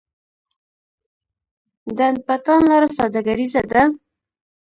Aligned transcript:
ډنډ 1.97 2.17
پټان 2.27 2.61
لاره 2.69 2.89
سوداګریزه 2.97 3.61
ده؟ 3.71 3.83